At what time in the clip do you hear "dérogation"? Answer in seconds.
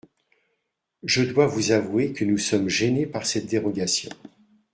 3.45-4.09